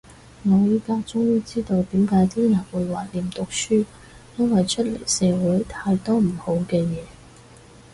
[0.41, 3.85] 我依家終於知道點解啲人會懷念讀書，
[4.35, 7.03] 因為出嚟社會太多唔好嘅嘢